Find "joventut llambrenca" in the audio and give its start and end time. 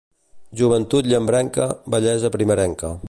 0.61-1.69